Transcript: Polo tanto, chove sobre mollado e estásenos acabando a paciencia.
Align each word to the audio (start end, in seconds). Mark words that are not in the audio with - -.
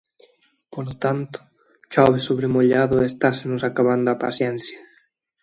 Polo 0.73 0.93
tanto, 1.03 1.37
chove 1.91 2.19
sobre 2.27 2.47
mollado 2.55 2.95
e 2.99 3.05
estásenos 3.11 3.61
acabando 3.69 4.07
a 4.11 4.19
paciencia. 4.25 4.79